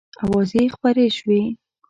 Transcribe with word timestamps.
آوازې 0.23 0.61
خپرې 0.75 1.07
شوې. 1.17 1.41